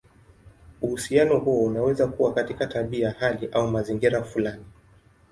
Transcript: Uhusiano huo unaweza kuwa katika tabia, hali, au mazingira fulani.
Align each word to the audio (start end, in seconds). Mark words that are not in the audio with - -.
Uhusiano 0.81 1.37
huo 1.39 1.63
unaweza 1.63 2.07
kuwa 2.07 2.33
katika 2.33 2.67
tabia, 2.67 3.11
hali, 3.11 3.47
au 3.51 3.71
mazingira 3.71 4.23
fulani. 4.23 4.65